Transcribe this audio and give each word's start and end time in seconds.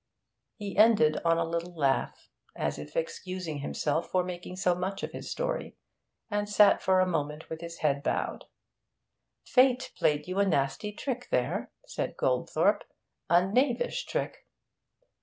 He 0.55 0.75
ended 0.77 1.17
on 1.23 1.37
a 1.37 1.45
little 1.45 1.75
laugh, 1.75 2.31
as 2.55 2.79
if 2.79 2.95
excusing 2.97 3.59
himself 3.59 4.09
for 4.09 4.23
making 4.23 4.55
so 4.55 4.73
much 4.73 5.03
of 5.03 5.11
his 5.11 5.29
story, 5.29 5.77
and 6.31 6.49
sat 6.49 6.81
for 6.81 6.99
a 6.99 7.05
moment 7.05 7.51
with 7.51 7.61
head 7.81 8.01
bowed. 8.01 8.45
'Fate 9.45 9.91
played 9.95 10.27
you 10.27 10.39
a 10.39 10.45
nasty 10.47 10.91
trick 10.91 11.27
there,' 11.29 11.69
said 11.85 12.17
Goldthorpe. 12.17 12.83
'A 13.29 13.51
knavish 13.53 14.05
trick.' 14.07 14.47